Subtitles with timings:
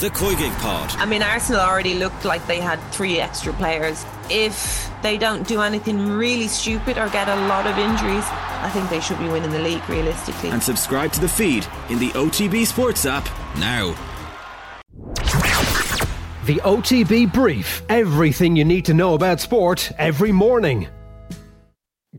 [0.00, 0.94] the Koigig Pod.
[0.98, 4.04] I mean, Arsenal already looked like they had three extra players.
[4.30, 8.90] If they don't do anything really stupid or get a lot of injuries, I think
[8.90, 10.50] they should be winning the league realistically.
[10.50, 13.26] And subscribe to the feed in the OTB Sports app
[13.58, 13.94] now.
[16.44, 17.82] The OTB Brief.
[17.88, 20.88] Everything you need to know about sport every morning.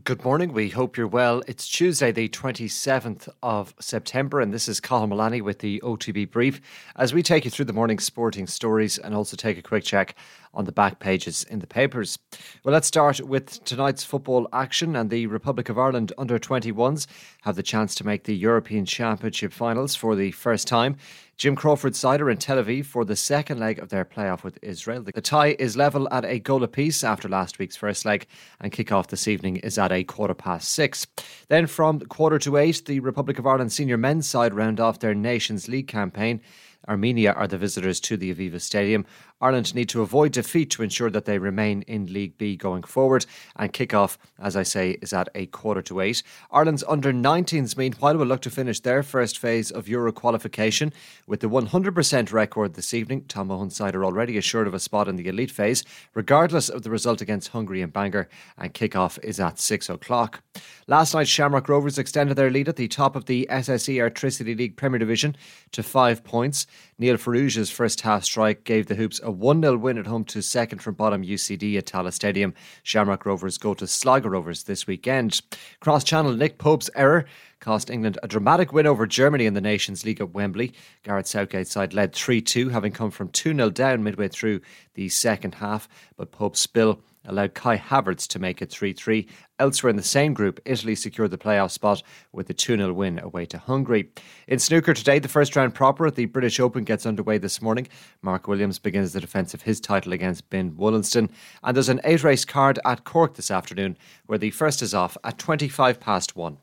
[0.08, 0.54] Good morning.
[0.54, 1.42] We hope you're well.
[1.46, 6.62] It's Tuesday, the 27th of September, and this is Cathal Mullaney with the OTB Brief
[6.96, 10.14] as we take you through the morning sporting stories and also take a quick check
[10.54, 12.18] on the back pages in the papers.
[12.64, 17.06] Well, let's start with tonight's football action, and the Republic of Ireland under 21s
[17.42, 20.96] have the chance to make the European Championship finals for the first time.
[21.38, 24.58] Jim Crawford's side are in Tel Aviv for the second leg of their playoff with
[24.60, 25.02] Israel.
[25.02, 28.26] The tie is level at a goal apiece after last week's first leg,
[28.60, 31.06] and kick-off this evening is at a quarter past six.
[31.46, 35.14] Then from quarter to eight, the Republic of Ireland senior men's side round off their
[35.14, 36.40] Nations League campaign.
[36.86, 39.04] Armenia are the visitors to the Aviva Stadium.
[39.40, 43.24] Ireland need to avoid defeat to ensure that they remain in League B going forward.
[43.56, 46.22] And kick-off, as I say, is at a quarter to eight.
[46.50, 50.92] Ireland's under 19s, meanwhile, will look to finish their first phase of Euro qualification
[51.26, 53.24] with the 100% record this evening.
[53.28, 56.82] Tom Mohan's side are already assured of a spot in the elite phase, regardless of
[56.82, 58.28] the result against Hungary and Bangor.
[58.56, 60.42] And kick-off is at six o'clock.
[60.88, 64.76] Last night, Shamrock Rovers extended their lead at the top of the SSE Airtricity League
[64.76, 65.36] Premier Division
[65.72, 66.66] to five points.
[66.98, 70.42] Neil Farrugia's first half strike gave the Hoops a 1 0 win at home to
[70.42, 72.54] second from bottom UCD at Tallaght Stadium.
[72.82, 75.40] Shamrock Rovers go to Sligo Rovers this weekend.
[75.80, 77.24] Cross channel Nick Pope's error
[77.60, 80.72] cost England a dramatic win over Germany in the Nations League at Wembley.
[81.02, 84.60] Gareth Southgate's side led 3 2, having come from 2 0 down midway through
[84.94, 89.28] the second half, but Pope's spill allowed Kai Havertz to make it 3 3.
[89.60, 93.18] Elsewhere in the same group, Italy secured the playoff spot with a 2 0 win
[93.18, 94.08] away to Hungary.
[94.46, 97.88] In snooker today, the first round proper at the British Open gets underway this morning.
[98.22, 101.28] Mark Williams begins the defence of his title against Ben Woollaston.
[101.64, 105.16] And there's an eight race card at Cork this afternoon, where the first is off
[105.24, 106.56] at 25 past 1.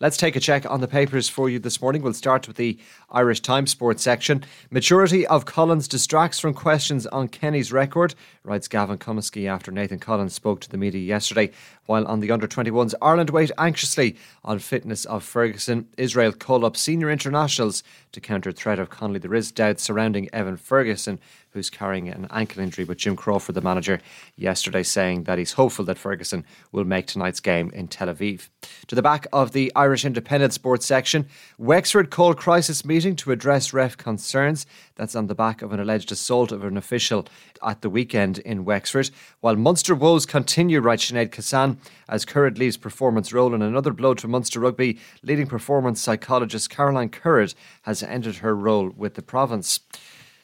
[0.00, 2.02] Let's take a check on the papers for you this morning.
[2.02, 2.78] We'll start with the
[3.10, 4.44] Irish Times Sports section.
[4.70, 10.32] Maturity of Collins distracts from questions on Kenny's record, writes Gavin Cummiskey after Nathan Collins
[10.32, 11.50] spoke to the media yesterday.
[11.86, 15.88] While on the under 21s, Ireland wait anxiously on fitness of Ferguson.
[15.98, 19.18] Israel call up senior internationals to counter threat of Connolly.
[19.18, 23.60] There is doubt surrounding Evan Ferguson, who's carrying an ankle injury, but Jim Crawford, the
[23.60, 24.00] manager,
[24.36, 28.48] yesterday saying that he's hopeful that Ferguson will make tonight's game in Tel Aviv.
[28.86, 31.26] To the back of the Irish Independent Sports section,
[31.58, 34.64] Wexford called crisis meeting to address ref concerns.
[34.94, 37.26] That's on the back of an alleged assault of an official
[37.62, 39.10] at the weekend in Wexford.
[39.40, 41.78] While Munster woes continue, writes Sinead Kissane,
[42.08, 47.08] as Currid leaves performance role in another blow to Munster rugby, leading performance psychologist Caroline
[47.08, 49.80] Currid has ended her role with the province.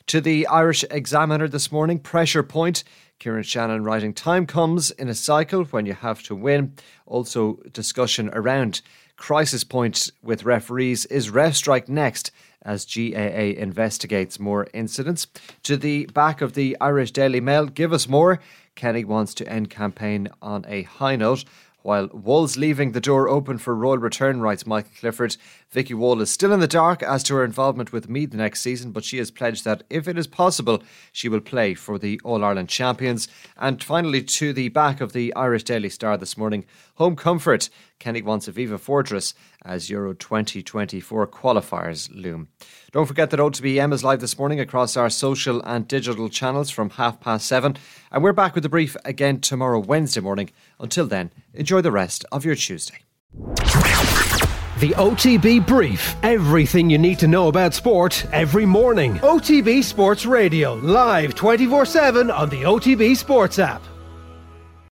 [0.08, 2.84] To the Irish Examiner this morning, pressure point.
[3.18, 6.74] Kieran Shannon writing, Time comes in a cycle when you have to win.
[7.06, 8.82] Also, discussion around
[9.16, 11.06] crisis point with referees.
[11.06, 12.30] Is ref strike next?
[12.62, 15.26] As GAA investigates more incidents.
[15.64, 18.38] To the back of the Irish Daily Mail, give us more.
[18.76, 21.44] Kenny wants to end campaign on a high note.
[21.86, 25.36] While Wall's leaving the door open for royal return, writes Michael Clifford.
[25.70, 28.90] Vikki Wall is still in the dark as to her involvement with Meath next season,
[28.90, 30.82] but she has pledged that if it is possible,
[31.12, 33.28] she will play for the All Ireland champions.
[33.56, 37.70] And finally, to the back of the Irish Daily Star this morning, home comfort.
[37.98, 39.32] Kenny wants Aviva Fortress
[39.64, 42.48] as Euro 2024 qualifiers loom.
[42.92, 46.70] Don't forget that OTB AM is live this morning across our social and digital channels
[46.70, 47.76] from half past seven.
[48.12, 50.50] And we're back with the brief again tomorrow, Wednesday morning.
[50.78, 52.98] Until then, enjoy the rest of your Tuesday.
[54.78, 56.14] The OTB Brief.
[56.22, 59.14] Everything you need to know about sport every morning.
[59.14, 60.74] OTB Sports Radio.
[60.74, 63.82] Live 24 7 on the OTB Sports app.